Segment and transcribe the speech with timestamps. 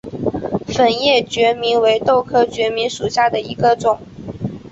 [0.65, 3.99] 粉叶决明为豆科决明属下的一个种。